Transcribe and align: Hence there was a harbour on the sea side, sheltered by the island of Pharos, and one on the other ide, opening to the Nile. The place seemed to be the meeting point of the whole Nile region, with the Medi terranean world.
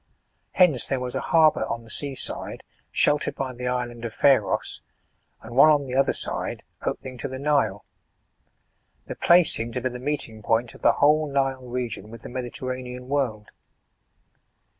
Hence 0.53 0.87
there 0.87 0.99
was 0.99 1.13
a 1.13 1.21
harbour 1.21 1.63
on 1.67 1.83
the 1.83 1.89
sea 1.91 2.15
side, 2.15 2.63
sheltered 2.89 3.35
by 3.35 3.53
the 3.53 3.67
island 3.67 4.03
of 4.03 4.15
Pharos, 4.15 4.81
and 5.43 5.55
one 5.55 5.69
on 5.69 5.85
the 5.85 5.93
other 5.93 6.13
ide, 6.27 6.63
opening 6.81 7.19
to 7.19 7.27
the 7.27 7.37
Nile. 7.37 7.85
The 9.05 9.13
place 9.13 9.53
seemed 9.53 9.75
to 9.75 9.81
be 9.81 9.89
the 9.89 9.99
meeting 9.99 10.41
point 10.41 10.73
of 10.73 10.81
the 10.81 10.93
whole 10.93 11.27
Nile 11.31 11.67
region, 11.67 12.09
with 12.09 12.23
the 12.23 12.29
Medi 12.29 12.49
terranean 12.49 13.09
world. 13.09 13.49